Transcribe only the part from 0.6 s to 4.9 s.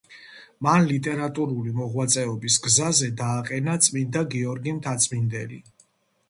მან ლიტერატურული მოღვაწეობის გზაზე დააყენა წმიდა გიორგი